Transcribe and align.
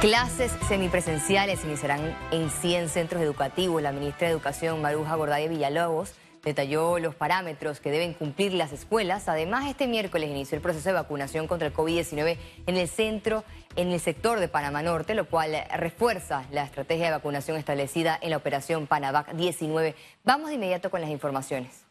Clases 0.00 0.52
semipresenciales 0.68 1.64
iniciarán 1.64 2.16
en 2.30 2.50
100 2.50 2.88
centros 2.88 3.20
educativos. 3.20 3.82
La 3.82 3.90
ministra 3.90 4.28
de 4.28 4.32
Educación, 4.32 4.80
Maruja 4.80 5.16
Gordaye 5.16 5.48
Villalobos, 5.48 6.14
detalló 6.44 7.00
los 7.00 7.16
parámetros 7.16 7.80
que 7.80 7.90
deben 7.90 8.14
cumplir 8.14 8.54
las 8.54 8.70
escuelas. 8.70 9.28
Además, 9.28 9.66
este 9.66 9.88
miércoles 9.88 10.30
inició 10.30 10.54
el 10.54 10.62
proceso 10.62 10.88
de 10.90 10.92
vacunación 10.92 11.48
contra 11.48 11.66
el 11.66 11.74
COVID-19 11.74 12.38
en 12.68 12.76
el 12.76 12.86
centro, 12.86 13.42
en 13.74 13.88
el 13.88 13.98
sector 13.98 14.38
de 14.38 14.46
Panamá 14.46 14.84
Norte, 14.84 15.16
lo 15.16 15.28
cual 15.28 15.56
refuerza 15.76 16.44
la 16.52 16.62
estrategia 16.62 17.06
de 17.06 17.10
vacunación 17.10 17.56
establecida 17.56 18.16
en 18.22 18.30
la 18.30 18.36
operación 18.36 18.86
Panavac 18.86 19.32
19. 19.32 19.96
Vamos 20.22 20.50
de 20.50 20.54
inmediato 20.54 20.92
con 20.92 21.00
las 21.00 21.10
informaciones. 21.10 21.88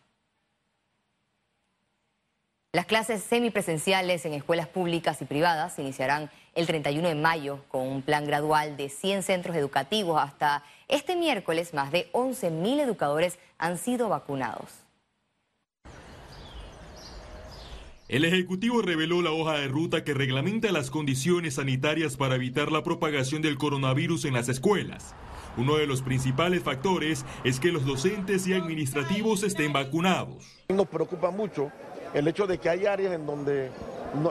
Las 2.77 2.85
clases 2.85 3.23
semipresenciales 3.23 4.23
en 4.25 4.33
escuelas 4.33 4.67
públicas 4.67 5.21
y 5.21 5.25
privadas 5.25 5.79
iniciarán 5.79 6.29
el 6.57 6.65
31 6.65 7.07
de 7.07 7.15
mayo 7.15 7.59
con 7.69 7.87
un 7.87 8.01
plan 8.01 8.25
gradual 8.25 8.77
de 8.77 8.89
100 8.89 9.21
centros 9.21 9.55
educativos. 9.55 10.19
Hasta 10.19 10.63
este 10.87 11.15
miércoles, 11.15 11.73
más 11.75 11.91
de 11.91 12.11
11.000 12.13 12.79
educadores 12.79 13.37
han 13.59 13.77
sido 13.77 14.09
vacunados. 14.09 14.83
El 18.09 18.25
Ejecutivo 18.25 18.81
reveló 18.81 19.21
la 19.21 19.31
hoja 19.31 19.59
de 19.59 19.67
ruta 19.67 20.03
que 20.03 20.15
reglamenta 20.15 20.71
las 20.71 20.89
condiciones 20.89 21.55
sanitarias 21.55 22.17
para 22.17 22.35
evitar 22.35 22.71
la 22.71 22.81
propagación 22.81 23.41
del 23.43 23.57
coronavirus 23.57 24.25
en 24.25 24.33
las 24.33 24.49
escuelas. 24.49 25.13
Uno 25.57 25.75
de 25.75 25.85
los 25.85 26.01
principales 26.01 26.63
factores 26.63 27.23
es 27.43 27.59
que 27.59 27.71
los 27.71 27.85
docentes 27.85 28.47
y 28.47 28.53
administrativos 28.53 29.43
estén 29.43 29.73
vacunados. 29.73 30.57
Nos 30.69 30.87
preocupa 30.87 31.29
mucho 31.29 31.71
el 32.13 32.27
hecho 32.27 32.47
de 32.47 32.57
que 32.57 32.69
hay 32.69 32.85
áreas 32.87 33.13
en 33.13 33.27
donde 33.27 33.69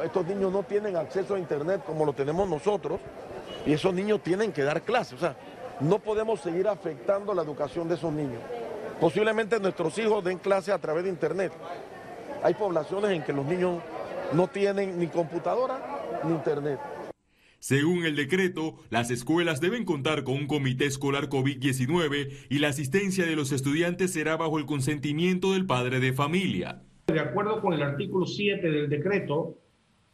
estos 0.05 0.27
niños 0.27 0.53
no 0.53 0.63
tienen 0.63 0.97
acceso 0.97 1.35
a 1.35 1.39
Internet 1.39 1.83
como 1.87 2.05
lo 2.05 2.13
tenemos 2.13 2.49
nosotros 2.49 3.01
y 3.65 3.73
esos 3.73 3.93
niños 3.93 4.23
tienen 4.23 4.53
que 4.53 4.63
dar 4.63 4.83
clases. 4.83 5.15
O 5.15 5.19
sea, 5.19 5.37
no 5.81 5.99
podemos 5.99 6.41
seguir 6.41 6.69
afectando 6.69 7.35
la 7.35 7.43
educación 7.43 7.89
de 7.89 7.95
esos 7.95 8.13
niños. 8.13 8.41
Posiblemente 9.01 9.61
nuestros 9.61 9.99
hijos 9.99 10.25
den 10.25 10.39
clases 10.39 10.75
a 10.75 10.79
través 10.79 11.05
de 11.05 11.11
Internet. 11.11 11.53
Hay 12.43 12.55
poblaciones 12.55 13.11
en 13.11 13.23
que 13.23 13.33
los 13.33 13.45
niños 13.45 13.83
no 14.33 14.49
tienen 14.49 14.99
ni 14.99 15.07
computadora 15.09 16.21
ni 16.25 16.33
Internet. 16.33 16.81
Según 17.59 18.05
el 18.05 18.17
decreto, 18.17 18.77
las 18.91 19.11
escuelas 19.11 19.61
deben 19.61 19.85
contar 19.85 20.25
con 20.25 20.35
un 20.35 20.47
comité 20.47 20.87
escolar 20.87 21.29
COVID-19 21.29 22.47
y 22.49 22.59
la 22.59 22.69
asistencia 22.69 23.27
de 23.27 23.35
los 23.35 23.51
estudiantes 23.51 24.13
será 24.13 24.37
bajo 24.37 24.59
el 24.59 24.67
consentimiento 24.67 25.53
del 25.53 25.67
padre 25.67 25.99
de 25.99 26.13
familia. 26.13 26.83
De 27.09 27.21
acuerdo 27.21 27.61
con 27.61 27.73
el 27.73 27.83
artículo 27.83 28.27
7 28.27 28.71
del 28.71 28.89
decreto, 28.89 29.59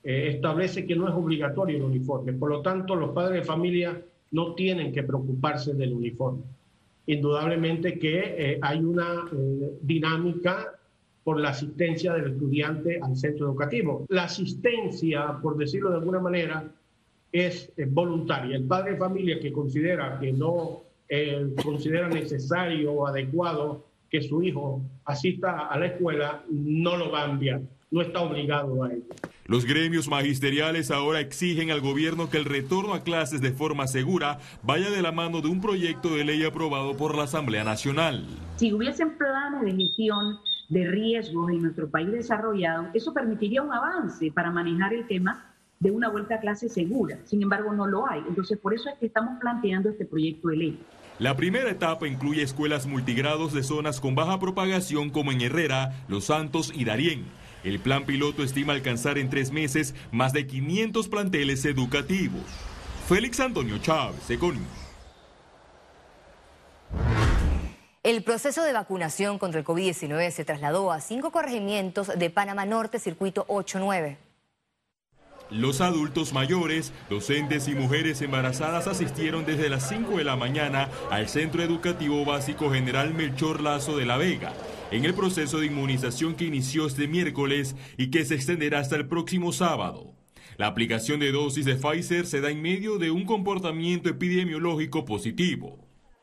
eh, 0.04 0.30
establece 0.34 0.84
que 0.84 0.96
no 0.96 1.08
es 1.08 1.14
obligatorio 1.14 1.76
el 1.76 1.82
uniforme. 1.82 2.32
Por 2.32 2.50
lo 2.50 2.62
tanto, 2.62 2.96
los 2.96 3.10
padres 3.10 3.40
de 3.40 3.46
familia 3.46 4.02
no 4.32 4.54
tienen 4.54 4.92
que 4.92 5.02
preocuparse 5.02 5.74
del 5.74 5.92
uniforme. 5.92 6.42
Indudablemente 7.06 7.98
que 7.98 8.34
eh, 8.36 8.58
hay 8.60 8.78
una 8.80 9.24
eh, 9.32 9.78
dinámica 9.80 10.72
por 11.22 11.38
la 11.38 11.50
asistencia 11.50 12.14
del 12.14 12.32
estudiante 12.32 12.98
al 13.00 13.16
centro 13.16 13.46
educativo. 13.46 14.04
La 14.08 14.24
asistencia, 14.24 15.38
por 15.40 15.56
decirlo 15.56 15.90
de 15.90 15.98
alguna 15.98 16.18
manera, 16.18 16.68
es 17.30 17.72
voluntaria. 17.88 18.56
El 18.56 18.64
padre 18.64 18.92
de 18.92 18.96
familia 18.98 19.38
que 19.38 19.52
considera 19.52 20.18
que 20.18 20.32
no 20.32 20.82
considera 21.62 22.08
necesario 22.08 22.92
o 22.92 23.06
adecuado 23.06 23.84
que 24.10 24.20
su 24.20 24.42
hijo 24.42 24.82
asista 25.04 25.68
a 25.68 25.78
la 25.78 25.86
escuela, 25.86 26.44
no 26.50 26.96
lo 26.96 27.10
va 27.10 27.24
a 27.24 27.30
enviar, 27.30 27.62
no 27.90 28.02
está 28.02 28.20
obligado 28.20 28.84
a 28.84 28.92
ello. 28.92 29.04
Los 29.44 29.64
gremios 29.64 30.08
magisteriales 30.08 30.92
ahora 30.92 31.18
exigen 31.18 31.72
al 31.72 31.80
gobierno 31.80 32.30
que 32.30 32.36
el 32.36 32.44
retorno 32.44 32.94
a 32.94 33.02
clases 33.02 33.40
de 33.40 33.50
forma 33.50 33.88
segura 33.88 34.38
vaya 34.62 34.88
de 34.88 35.02
la 35.02 35.10
mano 35.10 35.40
de 35.40 35.48
un 35.48 35.60
proyecto 35.60 36.14
de 36.14 36.24
ley 36.24 36.44
aprobado 36.44 36.96
por 36.96 37.16
la 37.16 37.24
Asamblea 37.24 37.64
Nacional. 37.64 38.24
Si 38.56 38.72
hubiesen 38.72 39.18
planes 39.18 39.62
de 39.62 39.72
gestión 39.72 40.38
de 40.68 40.86
riesgos 40.88 41.50
en 41.50 41.62
nuestro 41.62 41.90
país 41.90 42.12
desarrollado, 42.12 42.86
eso 42.94 43.12
permitiría 43.12 43.62
un 43.62 43.72
avance 43.72 44.30
para 44.30 44.52
manejar 44.52 44.94
el 44.94 45.08
tema 45.08 45.52
de 45.80 45.90
una 45.90 46.08
vuelta 46.08 46.36
a 46.36 46.40
clase 46.40 46.68
segura. 46.68 47.18
Sin 47.24 47.42
embargo, 47.42 47.72
no 47.72 47.88
lo 47.88 48.08
hay. 48.08 48.22
Entonces, 48.28 48.56
por 48.58 48.72
eso 48.72 48.88
es 48.88 48.98
que 49.00 49.06
estamos 49.06 49.40
planteando 49.40 49.88
este 49.88 50.04
proyecto 50.04 50.48
de 50.48 50.56
ley. 50.56 50.78
La 51.18 51.36
primera 51.36 51.68
etapa 51.68 52.06
incluye 52.06 52.42
escuelas 52.42 52.86
multigrados 52.86 53.52
de 53.52 53.64
zonas 53.64 54.00
con 54.00 54.14
baja 54.14 54.38
propagación 54.38 55.10
como 55.10 55.32
en 55.32 55.40
Herrera, 55.40 56.04
Los 56.08 56.26
Santos 56.26 56.72
y 56.74 56.84
Darién. 56.84 57.24
El 57.64 57.78
plan 57.78 58.04
piloto 58.04 58.42
estima 58.42 58.72
alcanzar 58.72 59.18
en 59.18 59.30
tres 59.30 59.52
meses 59.52 59.94
más 60.10 60.32
de 60.32 60.46
500 60.46 61.08
planteles 61.08 61.64
educativos. 61.64 62.42
Félix 63.08 63.38
Antonio 63.40 63.78
Chávez, 63.78 64.28
Econius. 64.28 64.66
El 68.02 68.24
proceso 68.24 68.64
de 68.64 68.72
vacunación 68.72 69.38
contra 69.38 69.60
el 69.60 69.66
COVID-19 69.66 70.30
se 70.32 70.44
trasladó 70.44 70.90
a 70.90 71.00
cinco 71.00 71.30
corregimientos 71.30 72.08
de 72.08 72.30
Panamá 72.30 72.66
Norte, 72.66 72.98
circuito 72.98 73.46
8-9. 73.46 74.16
Los 75.50 75.80
adultos 75.82 76.32
mayores, 76.32 76.92
docentes 77.10 77.68
y 77.68 77.74
mujeres 77.74 78.22
embarazadas 78.22 78.86
asistieron 78.86 79.44
desde 79.44 79.68
las 79.68 79.86
5 79.86 80.16
de 80.16 80.24
la 80.24 80.34
mañana 80.34 80.88
al 81.10 81.28
Centro 81.28 81.62
Educativo 81.62 82.24
Básico 82.24 82.70
General 82.70 83.12
Melchor 83.12 83.60
Lazo 83.60 83.98
de 83.98 84.06
la 84.06 84.16
Vega, 84.16 84.54
en 84.92 85.06
el 85.06 85.14
proceso 85.14 85.58
de 85.58 85.66
inmunización 85.66 86.34
que 86.34 86.44
inició 86.44 86.86
este 86.86 87.08
miércoles 87.08 87.74
y 87.96 88.10
que 88.10 88.26
se 88.26 88.34
extenderá 88.34 88.78
hasta 88.78 88.96
el 88.96 89.08
próximo 89.08 89.50
sábado. 89.50 90.12
La 90.58 90.66
aplicación 90.66 91.18
de 91.18 91.32
dosis 91.32 91.64
de 91.64 91.76
Pfizer 91.76 92.26
se 92.26 92.42
da 92.42 92.50
en 92.50 92.60
medio 92.60 92.98
de 92.98 93.10
un 93.10 93.24
comportamiento 93.24 94.10
epidemiológico 94.10 95.06
positivo. 95.06 95.78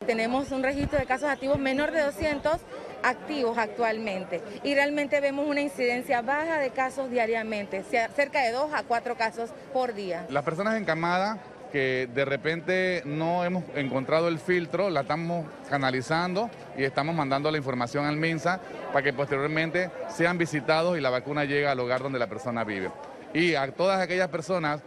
Tenemos 0.06 0.52
un 0.52 0.62
registro 0.62 1.00
de 1.00 1.06
casos 1.06 1.30
activos 1.30 1.58
menor 1.58 1.92
de 1.92 2.02
200 2.02 2.58
activos 3.04 3.58
actualmente 3.58 4.42
y 4.64 4.76
realmente 4.76 5.20
vemos 5.20 5.48
una 5.48 5.62
incidencia 5.62 6.22
baja 6.22 6.60
de 6.60 6.70
casos 6.70 7.10
diariamente, 7.10 7.84
cerca 7.84 8.44
de 8.44 8.52
2 8.52 8.72
a 8.74 8.84
4 8.84 9.16
casos 9.16 9.50
por 9.74 9.94
día. 9.94 10.28
Las 10.30 10.44
personas 10.44 10.80
encamadas 10.80 11.40
que 11.72 12.10
de 12.14 12.26
repente 12.26 13.02
no 13.06 13.44
hemos 13.44 13.64
encontrado 13.76 14.28
el 14.28 14.40
filtro, 14.40 14.90
la 14.90 15.02
estamos 15.02 15.46
canalizando 15.70 16.50
y 16.78 16.84
estamos 16.84 17.16
mandando 17.16 17.52
la 17.52 17.58
información 17.58 18.06
al 18.06 18.18
MINSA 18.18 18.60
para 18.92 19.04
que 19.04 19.14
posteriormente 19.14 19.92
sean 20.10 20.38
visitados 20.38 20.98
y 20.98 21.02
la 21.02 21.10
vacuna 21.10 21.46
llegue 21.46 21.68
al 21.68 21.80
hogar 21.80 22.02
donde 22.02 22.20
la 22.20 22.28
persona 22.28 22.64
vive. 22.64 22.90
Y 23.34 23.56
a 23.56 23.72
todas 23.72 24.02
aquellas 24.02 24.30
personas 24.30 24.82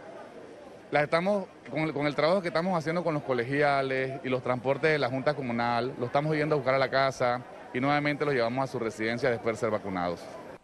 las 0.91 1.03
estamos, 1.03 1.45
con 1.71 2.05
el, 2.05 2.15
trabajo 2.15 2.41
que 2.41 2.49
estamos 2.49 2.77
haciendo 2.77 3.03
con 3.03 3.15
los 3.15 3.23
colegiales 3.23 4.19
y 4.23 4.29
los 4.29 4.43
transportes 4.43 4.91
de 4.91 4.99
la 4.99 5.09
Junta 5.09 5.33
Comunal, 5.33 5.93
lo 5.99 6.05
estamos 6.05 6.35
yendo 6.35 6.53
a 6.53 6.57
buscar 6.57 6.75
a 6.75 6.77
la 6.77 6.89
casa 6.89 7.41
y 7.73 7.79
nuevamente 7.79 8.25
los 8.25 8.33
llevamos 8.33 8.69
a 8.69 8.71
su 8.71 8.77
residencia 8.77 9.31
después 9.31 9.55
de 9.55 9.59
ser 9.59 9.71
vacunados. 9.71 10.19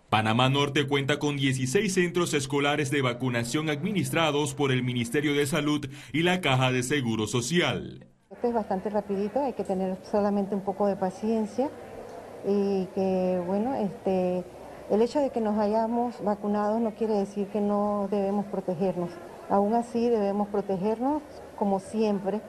Panamá 0.09 0.49
Norte 0.49 0.87
cuenta 0.87 1.19
con 1.19 1.37
16 1.37 1.93
centros 1.93 2.33
escolares 2.33 2.89
de 2.89 3.03
vacunación 3.03 3.69
administrados 3.69 4.55
por 4.55 4.71
el 4.71 4.81
Ministerio 4.81 5.35
de 5.35 5.45
Salud 5.45 5.87
y 6.11 6.23
la 6.23 6.41
Caja 6.41 6.71
de 6.71 6.81
Seguro 6.81 7.27
Social. 7.27 8.07
Esto 8.31 8.47
es 8.47 8.53
bastante 8.55 8.89
rapidito, 8.89 9.39
hay 9.39 9.53
que 9.53 9.63
tener 9.63 9.97
solamente 10.09 10.55
un 10.55 10.61
poco 10.61 10.87
de 10.87 10.95
paciencia 10.95 11.69
y 12.43 12.87
que, 12.95 13.39
bueno, 13.45 13.75
este, 13.75 14.43
el 14.89 15.01
hecho 15.03 15.19
de 15.19 15.29
que 15.29 15.41
nos 15.41 15.59
hayamos 15.59 16.23
vacunado 16.23 16.79
no 16.79 16.95
quiere 16.95 17.13
decir 17.13 17.45
que 17.49 17.61
no 17.61 18.07
debemos 18.09 18.47
protegernos. 18.47 19.11
Aún 19.47 19.75
así 19.75 20.09
debemos 20.09 20.47
protegernos 20.47 21.21
como 21.55 21.79
siempre, 21.79 22.41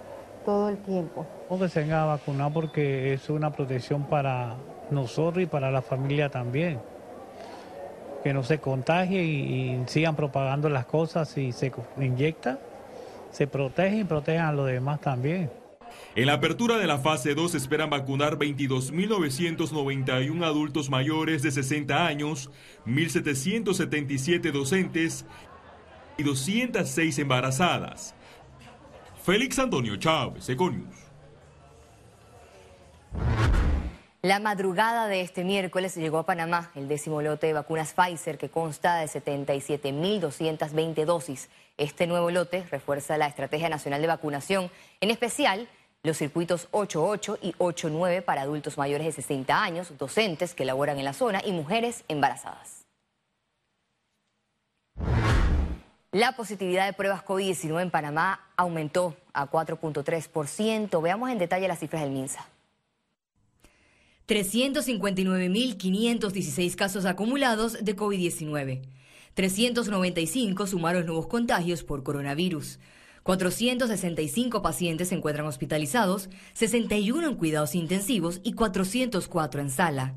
todo 0.47 0.71
el 0.71 0.79
tiempo. 0.79 1.27
Que 1.51 1.69
se 1.69 1.81
venga 1.81 2.05
a 2.05 2.07
vacunar 2.07 2.55
porque 2.55 3.13
es 3.13 3.29
una 3.29 3.53
protección 3.53 4.05
para 4.05 4.57
nosotros 4.91 5.43
y 5.43 5.47
para 5.47 5.71
la 5.71 5.83
familia 5.83 6.31
también. 6.31 6.81
Que 8.23 8.35
no 8.35 8.43
se 8.43 8.59
contagie 8.59 9.23
y, 9.23 9.83
sigan 9.87 10.17
propagando 10.17 10.69
las 10.69 10.87
cosas 10.87 11.39
y 11.39 11.53
se 11.53 11.73
inyecta, 11.99 12.59
se 13.31 13.47
protegen 13.47 14.01
y 14.01 14.05
protejan 14.05 14.47
a 14.47 14.53
los 14.53 14.67
demás 14.67 15.01
también. 15.01 15.51
En 16.15 16.27
la 16.27 16.35
apertura 16.35 16.79
de 16.79 16.87
la 16.87 16.99
fase 16.99 17.35
2 17.35 17.55
esperan 17.55 17.89
vacunar 17.91 18.39
22.991 18.39 20.45
adultos 20.45 20.89
mayores 20.91 21.43
de 21.43 21.51
60 21.51 22.07
años, 22.07 22.51
1.777 22.87 24.53
docentes 24.53 25.27
y 26.19 26.23
206 26.23 27.19
embarazadas. 27.19 28.15
Félix 29.23 29.59
Antonio 29.59 29.97
Chávez, 29.97 30.49
Econius. 30.49 31.10
La 34.23 34.39
madrugada 34.39 35.07
de 35.07 35.23
este 35.23 35.45
miércoles 35.45 35.97
llegó 35.97 36.19
a 36.19 36.27
Panamá 36.27 36.71
el 36.75 36.89
décimo 36.89 37.23
lote 37.23 37.47
de 37.47 37.55
vacunas 37.55 37.95
Pfizer 37.95 38.37
que 38.37 38.51
consta 38.51 38.97
de 38.97 39.07
77.220 39.07 41.07
dosis. 41.07 41.49
Este 41.79 42.07
nuevo 42.07 42.31
lote 42.31 42.67
refuerza 42.71 43.17
la 43.17 43.29
Estrategia 43.29 43.71
Nacional 43.71 44.03
de 44.03 44.09
Vacunación, 44.09 44.71
en 45.01 45.11
especial 45.11 45.69
los 46.03 46.19
circuitos 46.19 46.69
8.8 46.73 47.39
y 47.41 47.55
8.9 47.55 48.23
para 48.23 48.43
adultos 48.43 48.77
mayores 48.77 49.07
de 49.07 49.13
60 49.13 49.63
años, 49.63 49.97
docentes 49.97 50.53
que 50.53 50.67
laboran 50.67 50.99
en 50.99 51.07
la 51.07 51.15
zona 51.15 51.41
y 51.43 51.53
mujeres 51.53 52.05
embarazadas. 52.09 52.85
La 56.13 56.33
positividad 56.33 56.85
de 56.85 56.93
pruebas 56.93 57.25
COVID-19 57.25 57.81
en 57.81 57.91
Panamá 57.91 58.51
aumentó 58.59 59.17
a 59.33 59.51
4.3%. 59.51 61.01
Veamos 61.01 61.31
en 61.31 61.39
detalle 61.39 61.69
las 61.69 61.79
cifras 61.79 62.03
del 62.03 62.11
MINSA. 62.11 62.47
359.516 64.31 66.75
casos 66.77 67.05
acumulados 67.05 67.85
de 67.85 67.97
COVID-19. 67.97 68.83
395 69.35 70.69
sumaron 70.69 71.07
nuevos 71.07 71.27
contagios 71.27 71.83
por 71.83 72.05
coronavirus. 72.05 72.79
465 73.25 74.63
pacientes 74.63 75.09
se 75.09 75.17
encuentran 75.17 75.49
hospitalizados, 75.49 76.31
61 76.53 77.27
en 77.27 77.35
cuidados 77.35 77.75
intensivos 77.75 78.41
y 78.45 78.53
404 78.53 79.63
en 79.63 79.71
sala. 79.71 80.15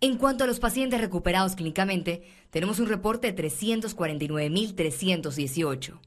En 0.00 0.16
cuanto 0.16 0.44
a 0.44 0.46
los 0.46 0.58
pacientes 0.58 1.02
recuperados 1.02 1.54
clínicamente, 1.54 2.22
tenemos 2.48 2.78
un 2.78 2.88
reporte 2.88 3.30
de 3.30 3.50
349.318. 3.50 5.98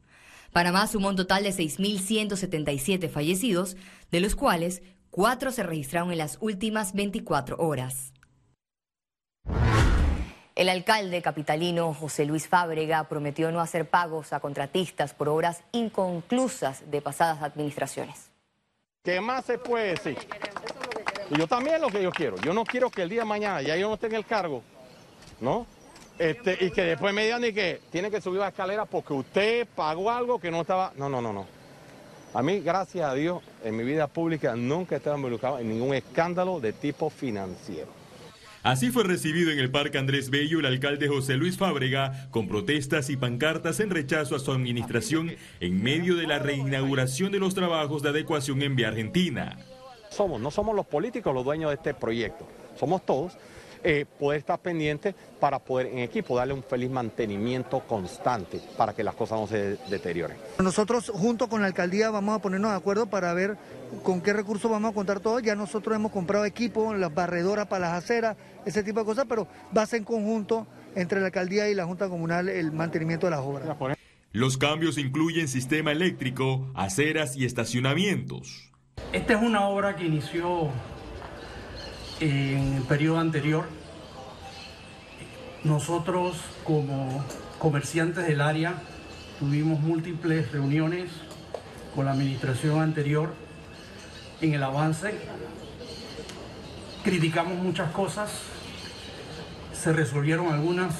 Panamá 0.51 0.87
sumó 0.87 1.09
un 1.09 1.15
total 1.15 1.43
de 1.43 1.49
6.177 1.49 3.07
fallecidos, 3.07 3.77
de 4.09 4.21
los 4.21 4.35
cuales 4.35 4.81
4 5.15 5.53
se 5.53 5.63
registraron 5.63 6.11
en 6.11 6.17
las 6.17 6.37
últimas 6.41 6.93
24 6.93 7.55
horas. 7.57 8.11
El 10.55 10.67
alcalde 10.67 11.21
capitalino 11.21 11.93
José 11.93 12.25
Luis 12.25 12.49
Fábrega 12.49 13.01
prometió 13.05 13.49
no 13.49 13.61
hacer 13.61 13.89
pagos 13.89 14.33
a 14.33 14.41
contratistas 14.41 15.13
por 15.13 15.29
obras 15.29 15.63
inconclusas 15.71 16.91
de 16.91 17.01
pasadas 17.01 17.41
administraciones. 17.43 18.29
¿Qué 19.05 19.21
más 19.21 19.45
se 19.45 19.57
puede 19.57 19.91
decir? 19.91 20.17
Y 21.29 21.37
yo 21.37 21.47
también 21.47 21.79
lo 21.79 21.87
que 21.87 22.03
yo 22.03 22.11
quiero. 22.11 22.35
Yo 22.41 22.53
no 22.53 22.65
quiero 22.65 22.89
que 22.89 23.03
el 23.03 23.09
día 23.09 23.21
de 23.21 23.25
mañana 23.25 23.61
ya 23.61 23.77
yo 23.77 23.87
no 23.89 23.95
tenga 23.95 24.17
el 24.17 24.25
cargo, 24.25 24.63
¿no? 25.39 25.65
Este, 26.19 26.57
y 26.59 26.71
que 26.71 26.81
después 26.81 27.13
me 27.13 27.23
digan 27.23 27.41
ni 27.41 27.53
que 27.53 27.79
tiene 27.89 28.11
que 28.11 28.19
subir 28.19 28.41
la 28.41 28.49
escalera 28.49 28.83
porque 28.83 29.13
usted 29.13 29.65
pagó 29.77 30.11
algo 30.11 30.41
que 30.41 30.51
no 30.51 30.59
estaba. 30.59 30.91
No, 30.97 31.07
no, 31.07 31.21
no, 31.21 31.31
no. 31.31 31.54
A 32.33 32.43
mí, 32.43 32.59
gracias 32.59 33.09
a 33.09 33.13
Dios, 33.13 33.41
en 33.63 33.77
mi 33.77 33.83
vida 33.83 34.07
pública 34.07 34.55
nunca 34.55 34.95
he 34.95 34.97
estado 34.97 35.15
involucrado 35.15 35.59
en 35.59 35.69
ningún 35.69 35.93
escándalo 35.93 36.59
de 36.59 36.73
tipo 36.73 37.09
financiero. 37.09 37.87
Así 38.63 38.89
fue 38.89 39.03
recibido 39.03 39.51
en 39.51 39.59
el 39.59 39.69
Parque 39.69 39.99
Andrés 39.99 40.31
Bello 40.31 40.59
el 40.59 40.65
alcalde 40.65 41.07
José 41.07 41.35
Luis 41.35 41.57
Fábrega 41.57 42.27
con 42.31 42.47
protestas 42.47 43.11
y 43.11 43.15
pancartas 43.15 43.79
en 43.79 43.91
rechazo 43.91 44.35
a 44.35 44.39
su 44.39 44.51
administración 44.51 45.35
en 45.59 45.83
medio 45.83 46.15
de 46.15 46.25
la 46.25 46.39
reinauguración 46.39 47.31
de 47.31 47.39
los 47.39 47.53
trabajos 47.53 48.01
de 48.01 48.09
adecuación 48.09 48.63
en 48.63 48.75
Vía 48.75 48.87
Argentina 48.87 49.57
somos, 50.15 50.39
no 50.39 50.49
somos 50.49 50.75
los 50.75 50.85
políticos 50.85 51.33
los 51.33 51.43
dueños 51.43 51.69
de 51.69 51.75
este 51.75 51.93
proyecto, 51.93 52.47
somos 52.79 53.05
todos. 53.05 53.37
Eh, 53.87 54.07
poder 54.17 54.39
estar 54.39 54.57
pendientes 54.57 55.13
para 55.39 55.59
poder 55.59 55.85
en 55.85 55.99
equipo 55.99 56.35
darle 56.35 56.55
un 56.55 56.63
feliz 56.63 56.89
mantenimiento 56.89 57.81
constante 57.81 58.59
para 58.75 58.93
que 58.93 59.03
las 59.03 59.13
cosas 59.13 59.39
no 59.39 59.45
se 59.45 59.77
deterioren. 59.91 60.37
Nosotros 60.57 61.11
junto 61.13 61.47
con 61.47 61.61
la 61.61 61.67
alcaldía 61.67 62.09
vamos 62.09 62.35
a 62.35 62.41
ponernos 62.41 62.71
de 62.71 62.77
acuerdo 62.77 63.05
para 63.05 63.31
ver 63.35 63.57
con 64.01 64.21
qué 64.21 64.33
recursos 64.33 64.71
vamos 64.71 64.89
a 64.89 64.95
contar 64.95 65.19
todos. 65.19 65.43
Ya 65.43 65.53
nosotros 65.53 65.95
hemos 65.95 66.11
comprado 66.11 66.45
equipo, 66.45 66.95
las 66.95 67.13
barredoras 67.13 67.67
para 67.67 67.91
las 67.91 68.03
aceras, 68.03 68.35
ese 68.65 68.81
tipo 68.81 69.01
de 69.01 69.05
cosas, 69.05 69.25
pero 69.29 69.47
va 69.77 69.83
a 69.83 69.85
ser 69.85 69.99
en 69.99 70.05
conjunto 70.05 70.65
entre 70.95 71.19
la 71.19 71.27
alcaldía 71.27 71.69
y 71.69 71.75
la 71.75 71.85
Junta 71.85 72.09
Comunal 72.09 72.49
el 72.49 72.71
mantenimiento 72.71 73.27
de 73.27 73.31
las 73.31 73.41
obras. 73.41 73.67
Los 74.31 74.57
cambios 74.57 74.97
incluyen 74.97 75.47
sistema 75.47 75.91
eléctrico, 75.91 76.71
aceras 76.73 77.37
y 77.37 77.45
estacionamientos. 77.45 78.71
Esta 79.13 79.33
es 79.33 79.43
una 79.43 79.67
obra 79.67 79.95
que 79.95 80.05
inició 80.05 80.71
en 82.19 82.73
el 82.73 82.83
periodo 82.83 83.19
anterior. 83.19 83.65
Nosotros 85.63 86.37
como 86.63 87.23
comerciantes 87.59 88.27
del 88.27 88.41
área 88.41 88.75
tuvimos 89.39 89.79
múltiples 89.79 90.51
reuniones 90.51 91.09
con 91.95 92.05
la 92.05 92.11
administración 92.11 92.81
anterior 92.81 93.33
en 94.41 94.53
el 94.53 94.63
avance. 94.63 95.15
Criticamos 97.03 97.57
muchas 97.57 97.91
cosas, 97.91 98.31
se 99.73 99.93
resolvieron 99.93 100.51
algunas. 100.51 100.93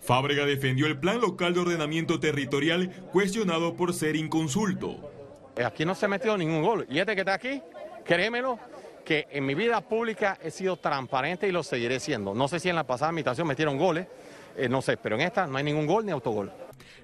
Fábrega 0.00 0.46
defendió 0.46 0.86
el 0.86 0.98
plan 0.98 1.20
local 1.20 1.52
de 1.52 1.60
ordenamiento 1.60 2.18
territorial 2.18 2.90
cuestionado 3.12 3.76
por 3.76 3.92
ser 3.92 4.16
inconsulto. 4.16 5.10
Aquí 5.62 5.84
no 5.84 5.94
se 5.94 6.06
ha 6.06 6.08
metido 6.08 6.38
ningún 6.38 6.62
gol. 6.62 6.86
Y 6.88 6.98
este 6.98 7.14
que 7.14 7.20
está 7.22 7.34
aquí, 7.34 7.60
créemelo, 8.04 8.58
que 9.08 9.26
en 9.30 9.46
mi 9.46 9.54
vida 9.54 9.80
pública 9.80 10.36
he 10.42 10.50
sido 10.50 10.76
transparente 10.76 11.48
y 11.48 11.50
lo 11.50 11.62
seguiré 11.62 11.98
siendo. 11.98 12.34
No 12.34 12.46
sé 12.46 12.60
si 12.60 12.68
en 12.68 12.76
la 12.76 12.86
pasada 12.86 13.08
administración 13.08 13.48
metieron 13.48 13.78
goles, 13.78 14.06
eh, 14.54 14.68
no 14.68 14.82
sé, 14.82 14.98
pero 14.98 15.14
en 15.14 15.22
esta 15.22 15.46
no 15.46 15.56
hay 15.56 15.64
ningún 15.64 15.86
gol 15.86 16.04
ni 16.04 16.12
autogol. 16.12 16.52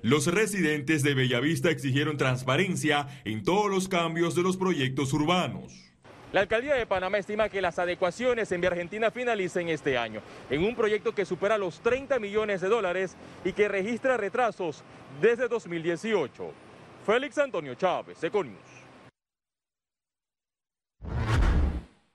Los 0.02 0.26
residentes 0.26 1.02
de 1.02 1.14
Bellavista 1.14 1.70
exigieron 1.70 2.18
transparencia 2.18 3.08
en 3.24 3.42
todos 3.42 3.70
los 3.70 3.88
cambios 3.88 4.34
de 4.34 4.42
los 4.42 4.58
proyectos 4.58 5.14
urbanos. 5.14 5.72
La 6.30 6.40
alcaldía 6.40 6.74
de 6.74 6.84
Panamá 6.84 7.16
estima 7.16 7.48
que 7.48 7.62
las 7.62 7.78
adecuaciones 7.78 8.52
en 8.52 8.60
Vía 8.60 8.68
Argentina 8.68 9.10
finalicen 9.10 9.70
este 9.70 9.96
año, 9.96 10.20
en 10.50 10.62
un 10.62 10.76
proyecto 10.76 11.14
que 11.14 11.24
supera 11.24 11.56
los 11.56 11.80
30 11.80 12.18
millones 12.18 12.60
de 12.60 12.68
dólares 12.68 13.16
y 13.46 13.54
que 13.54 13.66
registra 13.66 14.18
retrasos 14.18 14.84
desde 15.22 15.48
2018. 15.48 16.52
Félix 17.06 17.38
Antonio 17.38 17.74
Chávez, 17.76 18.22
Econius. 18.22 18.73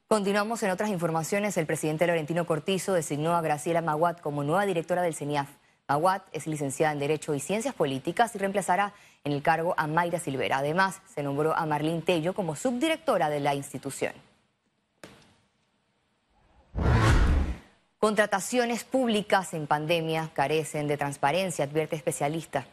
Continuamos 0.09 0.63
en 0.63 0.71
otras 0.71 0.89
informaciones. 0.89 1.56
El 1.56 1.67
presidente 1.67 2.07
Laurentino 2.07 2.47
Cortizo 2.47 2.94
designó 2.94 3.35
a 3.35 3.41
Graciela 3.41 3.83
Maguat 3.83 4.19
como 4.21 4.44
nueva 4.44 4.65
directora 4.65 5.03
del 5.03 5.13
CENIAF. 5.13 5.47
Maguat 5.88 6.23
es 6.31 6.47
licenciada 6.47 6.94
en 6.94 6.97
Derecho 6.97 7.35
y 7.35 7.39
Ciencias 7.39 7.75
Políticas 7.75 8.33
y 8.33 8.39
reemplazará 8.39 8.95
en 9.23 9.33
el 9.33 9.44
cargo 9.44 9.75
a 9.77 9.85
Mayra 9.85 10.17
Silvera. 10.19 10.57
Además, 10.57 11.00
se 11.13 11.21
nombró 11.21 11.53
a 11.53 11.63
Marlene 11.67 12.01
Tello 12.01 12.33
como 12.33 12.56
subdirectora 12.56 13.29
de 13.29 13.39
la 13.39 13.53
institución. 13.53 14.13
Contrataciones 18.00 18.85
públicas 18.85 19.53
en 19.53 19.67
pandemia 19.67 20.31
carecen 20.33 20.88
de 20.88 20.97
transparencia, 20.97 21.65
advierte 21.65 21.95
especialista 21.95 22.65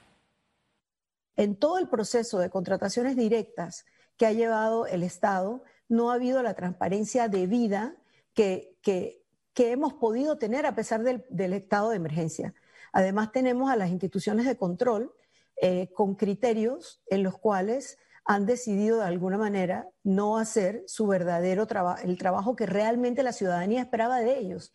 en 1.36 1.54
todo 1.54 1.76
el 1.76 1.86
proceso 1.86 2.38
de 2.38 2.48
contrataciones 2.48 3.14
directas 3.14 3.84
que 4.16 4.24
ha 4.24 4.32
llevado 4.32 4.86
el 4.86 5.02
Estado, 5.02 5.62
no 5.88 6.10
ha 6.10 6.14
habido 6.14 6.42
la 6.42 6.54
transparencia 6.54 7.28
debida 7.28 7.96
que, 8.34 8.76
que, 8.82 9.22
hemos 9.56 9.94
podido 9.94 10.36
tener 10.36 10.66
a 10.66 10.74
pesar 10.74 11.02
del, 11.02 11.52
estado 11.52 11.90
de 11.90 11.96
emergencia. 11.96 12.54
Además, 12.92 13.32
tenemos 13.32 13.70
a 13.70 13.76
las 13.76 13.90
instituciones 13.90 14.46
de 14.46 14.56
control 14.56 15.12
eh, 15.60 15.88
con 15.94 16.14
criterios 16.14 17.02
en 17.08 17.22
los 17.22 17.38
cuales 17.38 17.98
han 18.26 18.44
decidido 18.44 18.98
de 18.98 19.06
alguna 19.06 19.38
manera 19.38 19.88
no 20.02 20.36
hacer 20.36 20.82
su 20.86 21.06
verdadero 21.06 21.66
trabajo, 21.66 22.02
el 22.02 22.18
trabajo 22.18 22.56
que 22.56 22.66
realmente 22.66 23.22
la 23.22 23.32
ciudadanía 23.32 23.80
esperaba 23.80 24.18
de 24.20 24.38
ellos. 24.38 24.74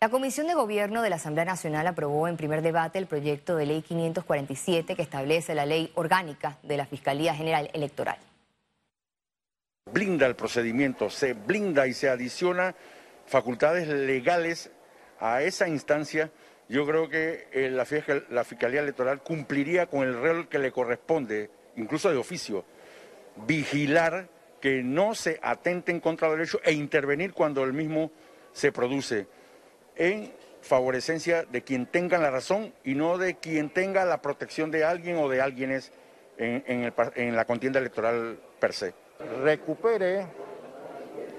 La 0.00 0.08
Comisión 0.08 0.48
de 0.48 0.54
Gobierno 0.54 1.02
de 1.02 1.10
la 1.10 1.16
Asamblea 1.16 1.44
Nacional 1.44 1.86
aprobó 1.86 2.26
en 2.26 2.36
primer 2.36 2.62
debate 2.62 2.98
el 2.98 3.06
proyecto 3.06 3.54
de 3.56 3.66
ley 3.66 3.82
547 3.82 4.96
que 4.96 5.02
establece 5.02 5.54
la 5.54 5.66
ley 5.66 5.92
orgánica 5.94 6.58
de 6.62 6.76
la 6.76 6.86
Fiscalía 6.86 7.34
General 7.34 7.70
Electoral. 7.72 8.18
Blinda 9.92 10.26
el 10.26 10.36
procedimiento, 10.36 11.10
se 11.10 11.34
blinda 11.34 11.86
y 11.86 11.92
se 11.92 12.08
adiciona 12.08 12.74
facultades 13.26 13.88
legales 13.88 14.70
a 15.20 15.42
esa 15.42 15.68
instancia. 15.68 16.30
Yo 16.68 16.86
creo 16.86 17.10
que 17.10 17.48
eh, 17.52 17.68
la, 17.68 17.84
Fiscalía 17.84 18.80
Electoral 18.80 19.22
cumpliría 19.22 19.86
con 19.86 20.06
el 20.06 20.14
rol 20.14 20.48
que 20.48 20.58
le 20.58 20.72
corresponde, 20.72 21.50
incluso 21.76 22.10
de 22.10 22.16
oficio, 22.16 22.64
vigilar 23.46 24.28
que 24.62 24.82
no 24.82 25.14
se 25.14 25.38
atenten 25.42 26.00
contra 26.00 26.28
el 26.28 26.36
derecho 26.36 26.60
e 26.64 26.72
intervenir 26.72 27.34
cuando 27.34 27.62
el 27.64 27.74
mismo 27.74 28.12
se 28.52 28.72
produce 28.72 29.26
en 29.96 30.32
favorecencia 30.62 31.42
de 31.42 31.62
quien 31.62 31.84
tenga 31.84 32.16
la 32.16 32.30
razón 32.30 32.72
y 32.84 32.94
no 32.94 33.18
de 33.18 33.34
quien 33.34 33.68
tenga 33.68 34.04
la 34.04 34.22
protección 34.22 34.70
de 34.70 34.84
alguien 34.84 35.16
o 35.16 35.28
de 35.28 35.42
alguienes 35.42 35.92
en, 36.38 36.64
en, 36.66 37.36
la 37.36 37.44
contienda 37.44 37.80
electoral 37.80 38.38
per 38.58 38.72
se. 38.72 39.01
Recupere 39.42 40.26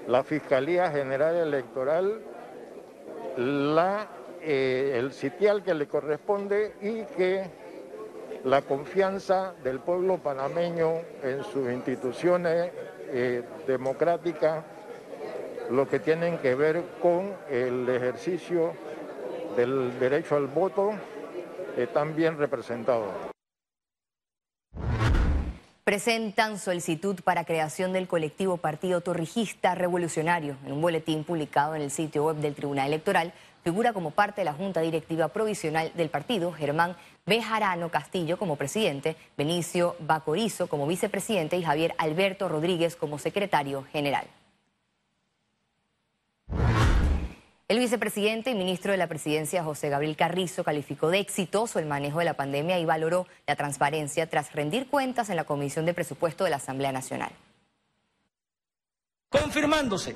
la 0.06 0.22
Fiscalía 0.22 0.90
General 0.90 1.36
Electoral 1.36 2.20
la, 3.36 4.06
eh, 4.42 4.96
el 4.96 5.12
sitial 5.12 5.62
que 5.62 5.74
le 5.74 5.86
corresponde 5.86 6.74
y 6.80 7.04
que 7.16 7.44
la 8.44 8.62
confianza 8.62 9.54
del 9.64 9.80
pueblo 9.80 10.18
panameño 10.18 11.00
en 11.22 11.42
sus 11.44 11.70
instituciones 11.70 12.70
eh, 13.08 13.42
democráticas 13.66 14.64
lo 15.70 15.88
que 15.88 15.98
tienen 15.98 16.38
que 16.38 16.54
ver 16.54 16.82
con 17.00 17.32
el 17.50 17.88
ejercicio 17.88 18.74
del 19.56 19.98
derecho 19.98 20.36
al 20.36 20.46
voto 20.46 20.92
están 21.76 22.14
bien 22.14 22.38
representados. 22.38 23.33
Presentan 25.84 26.58
solicitud 26.58 27.20
para 27.22 27.44
creación 27.44 27.92
del 27.92 28.08
colectivo 28.08 28.56
Partido 28.56 29.02
Torrijista 29.02 29.74
Revolucionario. 29.74 30.56
En 30.64 30.72
un 30.72 30.80
boletín 30.80 31.24
publicado 31.24 31.74
en 31.74 31.82
el 31.82 31.90
sitio 31.90 32.24
web 32.24 32.36
del 32.36 32.54
Tribunal 32.54 32.86
Electoral 32.86 33.34
figura 33.62 33.92
como 33.92 34.10
parte 34.10 34.40
de 34.40 34.46
la 34.46 34.54
Junta 34.54 34.80
Directiva 34.80 35.28
Provisional 35.28 35.92
del 35.94 36.08
partido, 36.08 36.52
Germán 36.52 36.96
Bejarano 37.26 37.90
Castillo 37.90 38.38
como 38.38 38.56
presidente, 38.56 39.14
Benicio 39.36 39.94
Bacorizo 40.00 40.68
como 40.68 40.86
vicepresidente 40.86 41.58
y 41.58 41.62
Javier 41.64 41.94
Alberto 41.98 42.48
Rodríguez 42.48 42.96
como 42.96 43.18
secretario 43.18 43.84
general. 43.92 44.24
El 47.66 47.78
vicepresidente 47.78 48.50
y 48.50 48.54
ministro 48.54 48.92
de 48.92 48.98
la 48.98 49.06
presidencia, 49.06 49.64
José 49.64 49.88
Gabriel 49.88 50.16
Carrizo, 50.16 50.64
calificó 50.64 51.08
de 51.08 51.18
exitoso 51.18 51.78
el 51.78 51.86
manejo 51.86 52.18
de 52.18 52.26
la 52.26 52.34
pandemia 52.34 52.78
y 52.78 52.84
valoró 52.84 53.26
la 53.46 53.56
transparencia 53.56 54.28
tras 54.28 54.52
rendir 54.52 54.86
cuentas 54.88 55.30
en 55.30 55.36
la 55.36 55.44
Comisión 55.44 55.86
de 55.86 55.94
Presupuesto 55.94 56.44
de 56.44 56.50
la 56.50 56.56
Asamblea 56.56 56.92
Nacional. 56.92 57.32
Confirmándose 59.30 60.14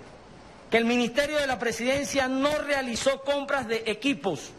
que 0.71 0.76
el 0.76 0.85
Ministerio 0.85 1.38
de 1.38 1.47
la 1.47 1.59
Presidencia 1.59 2.28
no 2.28 2.50
realizó 2.59 3.23
compras 3.23 3.67
de 3.67 3.83
equipos, 3.87 4.50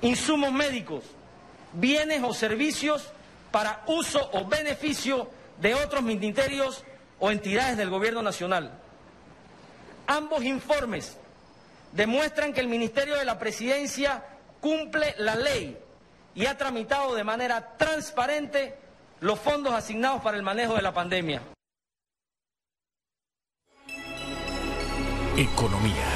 insumos 0.00 0.50
médicos, 0.50 1.04
bienes 1.74 2.22
o 2.22 2.32
servicios 2.32 3.12
para 3.52 3.82
uso 3.86 4.30
o 4.32 4.46
beneficio 4.46 5.28
de 5.60 5.74
otros 5.74 6.02
ministerios 6.02 6.84
o 7.18 7.30
entidades 7.30 7.76
del 7.76 7.90
Gobierno 7.90 8.22
Nacional. 8.22 8.80
Ambos 10.06 10.42
informes 10.42 11.18
demuestran 11.92 12.52
que 12.52 12.60
el 12.60 12.68
Ministerio 12.68 13.16
de 13.16 13.24
la 13.24 13.38
Presidencia 13.38 14.24
cumple 14.60 15.14
la 15.18 15.34
ley 15.34 15.78
y 16.34 16.46
ha 16.46 16.56
tramitado 16.56 17.14
de 17.14 17.24
manera 17.24 17.76
transparente 17.76 18.78
los 19.20 19.38
fondos 19.38 19.72
asignados 19.72 20.22
para 20.22 20.36
el 20.36 20.42
manejo 20.42 20.74
de 20.74 20.82
la 20.82 20.92
pandemia. 20.92 21.42
Economía. 25.36 26.06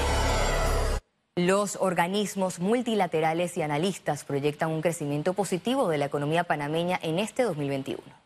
Los 1.37 1.77
organismos 1.81 2.61
multilaterales 2.61 3.57
y 3.57 3.63
analistas 3.63 4.25
proyectan 4.25 4.71
un 4.71 4.83
crecimiento 4.83 5.35
positivo 5.35 5.89
de 5.89 5.99
la 5.99 6.05
economía 6.05 6.45
panameña 6.45 6.99
en 7.03 7.19
este 7.19 7.43
2021. 7.43 8.24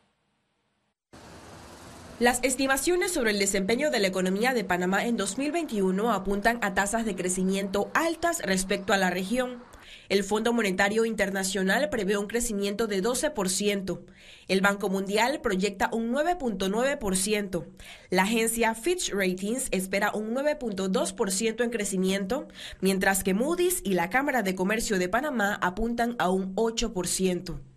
Las 2.19 2.41
estimaciones 2.43 3.13
sobre 3.13 3.31
el 3.31 3.39
desempeño 3.39 3.93
de 3.93 4.01
la 4.01 4.09
economía 4.09 4.53
de 4.53 4.65
Panamá 4.65 5.05
en 5.05 5.17
2021 5.17 6.11
apuntan 6.11 6.59
a 6.63 6.75
tasas 6.75 7.05
de 7.05 7.15
crecimiento 7.15 7.93
altas 7.95 8.43
respecto 8.43 8.93
a 8.93 8.97
la 8.97 9.09
región. 9.09 9.63
El 10.09 10.25
Fondo 10.25 10.53
Monetario 10.53 11.05
Internacional 11.05 11.91
prevé 11.91 12.19
un 12.19 12.27
crecimiento 12.27 12.89
de 12.89 13.05
12%. 13.05 14.01
El 14.49 14.61
Banco 14.61 14.89
Mundial 14.89 15.41
proyecta 15.41 15.91
un 15.93 16.13
9.9%. 16.13 17.67
La 18.11 18.23
agencia 18.25 18.75
Fitch 18.75 19.13
Ratings 19.13 19.69
espera 19.71 20.11
un 20.13 20.35
9.2% 20.35 21.63
en 21.63 21.71
crecimiento, 21.71 22.49
mientras 22.81 23.23
que 23.23 23.33
Moody's 23.33 23.81
y 23.85 23.95
la 23.95 24.11
Cámara 24.11 24.43
de 24.43 24.57
Comercio 24.57 24.99
de 24.99 25.09
Panamá 25.09 25.55
apuntan 25.63 26.17
a 26.19 26.31
un 26.31 26.53
8%. 26.57 27.68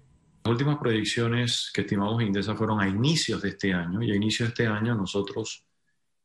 Últimas 0.52 0.80
proyecciones 0.80 1.72
que 1.74 1.80
estimamos 1.80 2.22
Indesa 2.22 2.56
fueron 2.56 2.82
a 2.82 2.88
inicios 2.90 3.42
de 3.42 3.50
este 3.50 3.74
año 3.74 4.04
y 4.04 4.12
a 4.12 4.16
inicios 4.16 4.50
de 4.50 4.52
este 4.52 4.68
año 4.68 4.94
nosotros, 4.94 5.64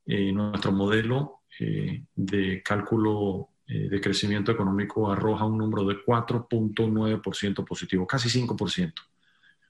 eh, 0.05 0.33
nuestro 0.33 0.73
modelo 0.73 1.43
eh, 1.61 2.03
de 2.13 2.61
cálculo 2.61 3.51
eh, 3.69 3.89
de 3.89 4.01
crecimiento 4.01 4.51
económico 4.51 5.13
arroja 5.13 5.45
un 5.45 5.57
número 5.57 5.85
de 5.85 6.05
4.9% 6.05 7.65
positivo, 7.65 8.05
casi 8.05 8.29
5%. 8.29 8.93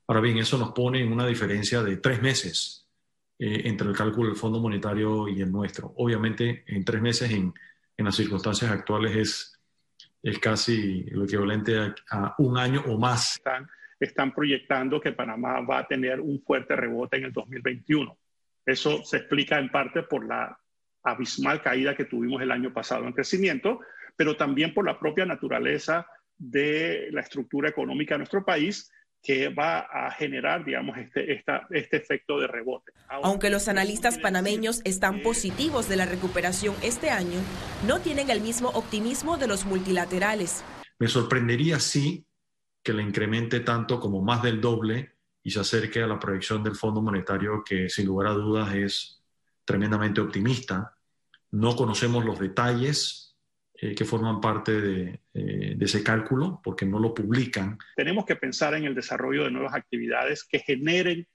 Ahora 0.06 0.22
bien, 0.22 0.38
eso 0.38 0.56
nos 0.56 0.72
pone 0.72 1.02
en 1.02 1.12
una 1.12 1.26
diferencia 1.26 1.82
de 1.82 1.98
tres 1.98 2.22
meses 2.22 2.88
entre 3.38 3.88
el 3.88 3.94
cálculo 3.94 4.30
del 4.30 4.38
Fondo 4.38 4.58
Monetario 4.58 5.28
y 5.28 5.42
el 5.42 5.52
nuestro. 5.52 5.92
Obviamente, 5.98 6.64
en 6.66 6.82
tres 6.82 7.02
meses 7.02 7.30
en, 7.30 7.52
en 7.94 8.04
las 8.06 8.16
circunstancias 8.16 8.70
actuales 8.70 9.16
es, 9.16 9.60
es 10.22 10.38
casi 10.38 11.02
lo 11.10 11.24
equivalente 11.24 11.78
a, 11.78 11.94
a 12.08 12.34
un 12.38 12.56
año 12.56 12.82
o 12.86 12.98
más 12.98 13.34
están 13.34 13.68
proyectando 14.34 15.00
que 15.00 15.12
Panamá 15.12 15.60
va 15.60 15.78
a 15.78 15.86
tener 15.86 16.20
un 16.20 16.42
fuerte 16.42 16.76
rebote 16.76 17.16
en 17.16 17.24
el 17.24 17.32
2021. 17.32 18.16
Eso 18.64 19.04
se 19.04 19.18
explica 19.18 19.58
en 19.58 19.70
parte 19.70 20.02
por 20.02 20.26
la 20.26 20.58
abismal 21.02 21.62
caída 21.62 21.94
que 21.94 22.04
tuvimos 22.04 22.42
el 22.42 22.50
año 22.50 22.72
pasado 22.72 23.06
en 23.06 23.12
crecimiento, 23.12 23.80
pero 24.16 24.36
también 24.36 24.74
por 24.74 24.84
la 24.84 24.98
propia 24.98 25.24
naturaleza 25.24 26.06
de 26.36 27.08
la 27.12 27.20
estructura 27.20 27.68
económica 27.68 28.14
de 28.14 28.18
nuestro 28.18 28.44
país 28.44 28.90
que 29.22 29.48
va 29.48 29.80
a 29.80 30.10
generar, 30.12 30.64
digamos, 30.64 30.96
este, 30.98 31.42
este 31.70 31.96
efecto 31.96 32.38
de 32.38 32.46
rebote. 32.46 32.92
Aunque 33.08 33.50
los 33.50 33.66
analistas 33.66 34.18
panameños 34.18 34.82
están 34.84 35.22
positivos 35.22 35.88
de 35.88 35.96
la 35.96 36.06
recuperación 36.06 36.76
este 36.82 37.10
año, 37.10 37.40
no 37.86 38.00
tienen 38.00 38.30
el 38.30 38.40
mismo 38.40 38.68
optimismo 38.68 39.36
de 39.36 39.48
los 39.48 39.64
multilaterales. 39.64 40.64
Me 40.98 41.08
sorprendería 41.08 41.80
si 41.80 42.25
que 42.86 42.92
la 42.92 43.02
incremente 43.02 43.58
tanto 43.60 43.98
como 43.98 44.22
más 44.22 44.44
del 44.44 44.60
doble 44.60 45.10
y 45.42 45.50
se 45.50 45.58
acerque 45.58 46.02
a 46.02 46.06
la 46.06 46.20
proyección 46.20 46.62
del 46.62 46.76
Fondo 46.76 47.02
Monetario, 47.02 47.64
que 47.64 47.88
sin 47.88 48.06
lugar 48.06 48.28
a 48.28 48.34
dudas 48.34 48.72
es 48.76 49.24
tremendamente 49.64 50.20
optimista. 50.20 50.96
No 51.50 51.74
conocemos 51.74 52.24
los 52.24 52.38
detalles 52.38 53.36
eh, 53.74 53.92
que 53.92 54.04
forman 54.04 54.40
parte 54.40 54.80
de, 54.80 55.20
eh, 55.34 55.74
de, 55.76 55.84
ese 55.84 56.04
cálculo 56.04 56.60
porque 56.62 56.86
no 56.86 57.00
lo 57.00 57.12
publican. 57.12 57.76
Tenemos 57.96 58.24
que 58.24 58.36
pensar 58.36 58.74
en 58.74 58.84
el 58.84 58.94
desarrollo 58.94 59.42
de 59.42 59.50
nuevas 59.50 59.74
actividades 59.74 60.44
que 60.44 60.60
generen, 60.60 61.26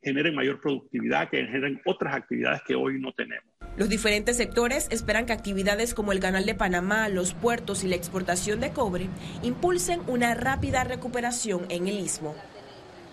generen 0.00 0.36
mayor 0.36 0.60
productividad, 0.60 1.28
que 1.30 1.38
generen 1.38 1.82
otras 1.84 2.14
actividades 2.14 2.62
que 2.64 2.76
hoy 2.76 3.00
no 3.00 3.12
tenemos. 3.12 3.51
Los 3.76 3.88
diferentes 3.88 4.36
sectores 4.36 4.86
esperan 4.90 5.24
que 5.24 5.32
actividades 5.32 5.94
como 5.94 6.12
el 6.12 6.20
Canal 6.20 6.44
de 6.44 6.54
Panamá, 6.54 7.08
los 7.08 7.32
puertos 7.32 7.84
y 7.84 7.88
la 7.88 7.96
exportación 7.96 8.60
de 8.60 8.70
cobre 8.70 9.08
impulsen 9.42 10.02
una 10.08 10.34
rápida 10.34 10.84
recuperación 10.84 11.64
en 11.70 11.88
el 11.88 11.98
istmo. 11.98 12.34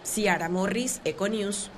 Ciara 0.04 0.50
Morris, 0.50 1.00
Econews. 1.06 1.72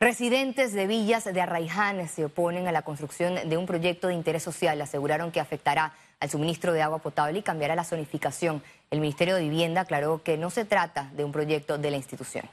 Residentes 0.00 0.72
de 0.72 0.88
villas 0.88 1.24
de 1.24 1.40
Arraiján 1.40 2.08
se 2.08 2.24
oponen 2.24 2.66
a 2.66 2.72
la 2.72 2.82
construcción 2.82 3.48
de 3.48 3.56
un 3.56 3.66
proyecto 3.66 4.08
de 4.08 4.14
interés 4.14 4.42
social. 4.42 4.80
Aseguraron 4.80 5.30
que 5.30 5.38
afectará 5.38 5.92
al 6.18 6.28
suministro 6.28 6.72
de 6.72 6.82
agua 6.82 6.98
potable 6.98 7.38
y 7.38 7.42
cambiará 7.42 7.76
la 7.76 7.84
zonificación. 7.84 8.62
El 8.90 9.00
Ministerio 9.00 9.36
de 9.36 9.42
Vivienda 9.42 9.82
aclaró 9.82 10.22
que 10.24 10.38
no 10.38 10.50
se 10.50 10.64
trata 10.64 11.10
de 11.16 11.24
un 11.24 11.30
proyecto 11.30 11.78
de 11.78 11.90
la 11.92 11.96
institución. 11.96 12.48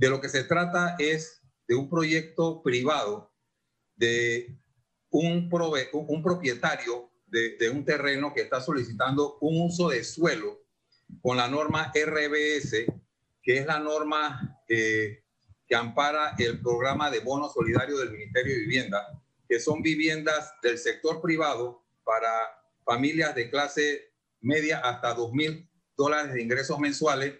De 0.00 0.08
lo 0.08 0.18
que 0.18 0.30
se 0.30 0.44
trata 0.44 0.96
es 0.98 1.42
de 1.68 1.74
un 1.74 1.90
proyecto 1.90 2.62
privado 2.62 3.30
de 3.96 4.56
un, 5.10 5.50
un 5.92 6.22
propietario 6.22 7.10
de, 7.26 7.68
un 7.68 7.84
terreno 7.84 8.32
que 8.32 8.40
está 8.40 8.62
solicitando 8.62 9.36
un 9.42 9.60
uso 9.60 9.90
de 9.90 10.02
suelo 10.02 10.64
con 11.20 11.36
la 11.36 11.48
norma 11.48 11.92
RBS, 11.94 12.86
que 13.42 13.58
es 13.58 13.66
la 13.66 13.78
norma 13.78 14.62
eh, 14.70 15.22
que 15.68 15.74
ampara 15.74 16.34
el 16.38 16.62
programa 16.62 17.10
de 17.10 17.20
bono 17.20 17.50
solidario 17.50 17.98
del 17.98 18.12
Ministerio 18.12 18.54
de 18.54 18.60
Vivienda, 18.60 19.22
que 19.46 19.60
son 19.60 19.82
viviendas 19.82 20.54
del 20.62 20.78
sector 20.78 21.20
privado 21.20 21.84
para 22.04 22.30
familias 22.86 23.34
de 23.34 23.50
clase 23.50 24.14
media 24.40 24.78
hasta 24.78 25.12
2 25.12 25.30
mil 25.34 25.68
dólares 25.94 26.32
de 26.32 26.40
ingresos 26.40 26.78
mensuales 26.78 27.34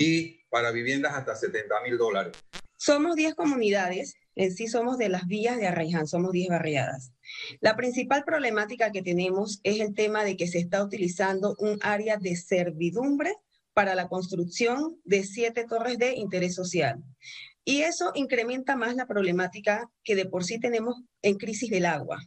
y 0.00 0.46
para 0.48 0.72
viviendas 0.72 1.12
hasta 1.14 1.36
70 1.36 1.82
mil 1.82 1.98
dólares. 1.98 2.32
Somos 2.76 3.16
10 3.16 3.34
comunidades, 3.34 4.16
en 4.34 4.50
sí 4.52 4.66
somos 4.66 4.96
de 4.96 5.10
las 5.10 5.26
vías 5.26 5.58
de 5.58 5.66
Arraiján, 5.66 6.06
somos 6.06 6.32
10 6.32 6.48
barriadas. 6.48 7.12
La 7.60 7.76
principal 7.76 8.24
problemática 8.24 8.90
que 8.90 9.02
tenemos 9.02 9.60
es 9.62 9.78
el 9.80 9.94
tema 9.94 10.24
de 10.24 10.38
que 10.38 10.48
se 10.48 10.58
está 10.58 10.82
utilizando 10.82 11.54
un 11.58 11.78
área 11.82 12.16
de 12.16 12.34
servidumbre 12.34 13.34
para 13.74 13.94
la 13.94 14.08
construcción 14.08 14.98
de 15.04 15.22
siete 15.22 15.66
torres 15.68 15.98
de 15.98 16.14
interés 16.14 16.54
social. 16.54 17.04
Y 17.66 17.82
eso 17.82 18.10
incrementa 18.14 18.76
más 18.76 18.96
la 18.96 19.06
problemática 19.06 19.90
que 20.02 20.16
de 20.16 20.24
por 20.24 20.44
sí 20.44 20.58
tenemos 20.58 20.96
en 21.20 21.36
crisis 21.36 21.68
del 21.68 21.84
agua. 21.84 22.18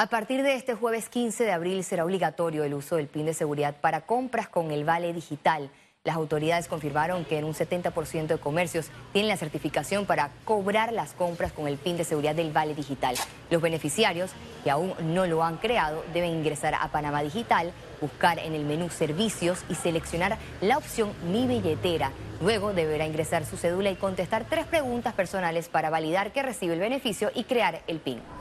A 0.00 0.06
partir 0.06 0.44
de 0.44 0.54
este 0.54 0.76
jueves 0.76 1.08
15 1.08 1.42
de 1.42 1.50
abril 1.50 1.82
será 1.82 2.04
obligatorio 2.04 2.62
el 2.62 2.72
uso 2.72 2.94
del 2.94 3.08
PIN 3.08 3.26
de 3.26 3.34
seguridad 3.34 3.74
para 3.80 4.02
compras 4.02 4.48
con 4.48 4.70
el 4.70 4.84
Vale 4.84 5.12
Digital. 5.12 5.70
Las 6.04 6.14
autoridades 6.14 6.68
confirmaron 6.68 7.24
que 7.24 7.36
en 7.36 7.44
un 7.44 7.52
70% 7.52 8.28
de 8.28 8.38
comercios 8.38 8.90
tienen 9.12 9.28
la 9.28 9.36
certificación 9.36 10.06
para 10.06 10.30
cobrar 10.44 10.92
las 10.92 11.14
compras 11.14 11.52
con 11.52 11.66
el 11.66 11.78
PIN 11.78 11.96
de 11.96 12.04
seguridad 12.04 12.36
del 12.36 12.52
Vale 12.52 12.76
Digital. 12.76 13.16
Los 13.50 13.60
beneficiarios 13.60 14.30
que 14.62 14.70
aún 14.70 14.94
no 15.00 15.26
lo 15.26 15.42
han 15.42 15.56
creado 15.56 16.04
deben 16.14 16.30
ingresar 16.30 16.76
a 16.76 16.92
Panamá 16.92 17.24
Digital, 17.24 17.72
buscar 18.00 18.38
en 18.38 18.54
el 18.54 18.64
menú 18.64 18.90
Servicios 18.90 19.64
y 19.68 19.74
seleccionar 19.74 20.38
la 20.60 20.78
opción 20.78 21.10
Mi 21.32 21.48
Billetera. 21.48 22.12
Luego 22.40 22.72
deberá 22.72 23.04
ingresar 23.04 23.44
su 23.44 23.56
cédula 23.56 23.90
y 23.90 23.96
contestar 23.96 24.44
tres 24.48 24.64
preguntas 24.66 25.12
personales 25.14 25.68
para 25.68 25.90
validar 25.90 26.30
que 26.30 26.44
recibe 26.44 26.74
el 26.74 26.80
beneficio 26.80 27.32
y 27.34 27.42
crear 27.42 27.82
el 27.88 27.98
PIN. 27.98 28.37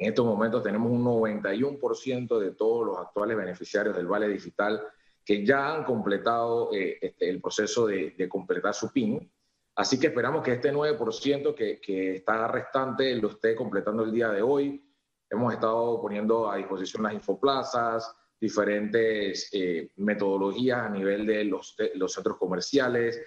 En 0.00 0.08
estos 0.08 0.24
momentos 0.24 0.62
tenemos 0.62 0.90
un 0.90 1.04
91% 1.04 2.38
de 2.38 2.52
todos 2.52 2.86
los 2.86 2.96
actuales 2.96 3.36
beneficiarios 3.36 3.94
del 3.94 4.06
Vale 4.06 4.28
Digital 4.28 4.82
que 5.22 5.44
ya 5.44 5.74
han 5.74 5.84
completado 5.84 6.72
eh, 6.72 6.96
este, 7.02 7.28
el 7.28 7.38
proceso 7.38 7.86
de, 7.86 8.26
completar 8.26 8.72
su 8.72 8.90
PIN. 8.90 9.30
Así 9.74 10.00
que 10.00 10.06
esperamos 10.06 10.42
que 10.42 10.54
este 10.54 10.72
9% 10.72 11.54
que, 11.54 11.78
que 11.82 12.16
está 12.16 12.48
restante 12.48 13.14
lo 13.16 13.28
esté 13.28 13.54
completando 13.54 14.02
el 14.02 14.10
día 14.10 14.30
de 14.30 14.40
hoy. 14.40 14.82
Hemos 15.28 15.52
estado 15.52 16.00
poniendo 16.00 16.50
a 16.50 16.56
disposición 16.56 17.02
las 17.02 17.12
infoplazas, 17.12 18.10
diferentes 18.40 19.50
eh, 19.52 19.90
metodologías 19.96 20.78
a 20.78 20.88
nivel 20.88 21.26
de 21.26 21.44
los, 21.44 21.76
de 21.76 21.92
los 21.96 22.14
centros 22.14 22.38
comerciales, 22.38 23.20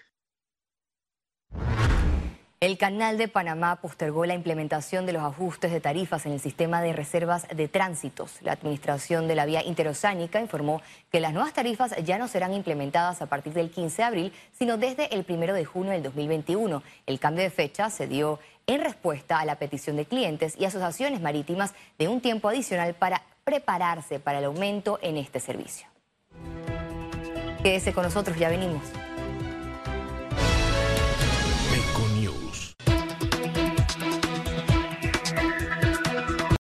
el 2.66 2.78
Canal 2.78 3.18
de 3.18 3.28
Panamá 3.28 3.76
postergó 3.76 4.26
la 4.26 4.36
implementación 4.36 5.06
de 5.06 5.12
los 5.12 5.22
ajustes 5.22 5.70
de 5.74 5.82
tarifas 5.82 6.26
en 6.26 6.32
el 6.32 6.40
sistema 6.40 6.82
de 6.82 6.94
reservas 6.94 7.46
de 7.54 7.68
tránsitos. 7.68 8.42
La 8.42 8.54
Administración 8.54 9.28
de 9.28 9.36
la 9.36 9.46
Vía 9.46 9.66
Interoceánica 9.66 10.40
informó 10.40 10.82
que 11.12 11.20
las 11.20 11.34
nuevas 11.34 11.52
tarifas 11.52 11.94
ya 12.06 12.18
no 12.18 12.30
serán 12.30 12.54
implementadas 12.54 13.22
a 13.22 13.26
partir 13.26 13.52
del 13.52 13.70
15 13.70 13.98
de 13.98 14.04
abril, 14.04 14.34
sino 14.58 14.78
desde 14.78 15.14
el 15.14 15.26
1 15.28 15.54
de 15.54 15.66
junio 15.66 15.92
del 15.92 16.04
2021. 16.04 16.82
El 17.06 17.20
cambio 17.20 17.44
de 17.44 17.50
fecha 17.50 17.90
se 17.90 18.08
dio 18.08 18.40
en 18.66 18.80
respuesta 18.80 19.42
a 19.42 19.46
la 19.46 19.56
petición 19.56 19.98
de 19.98 20.06
clientes 20.06 20.56
y 20.58 20.64
asociaciones 20.64 21.20
marítimas 21.20 21.74
de 22.00 22.08
un 22.08 22.22
tiempo 22.22 22.48
adicional 22.48 22.94
para 22.94 23.24
prepararse 23.44 24.22
para 24.22 24.40
el 24.40 24.46
aumento 24.46 25.00
en 25.02 25.18
este 25.18 25.42
servicio. 25.42 25.86
Quédese 27.62 27.92
con 27.92 28.06
nosotros, 28.06 28.38
ya 28.38 28.48
venimos. 28.48 28.84